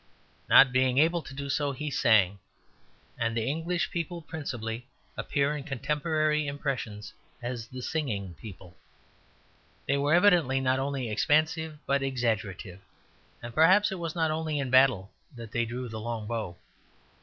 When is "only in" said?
14.31-14.71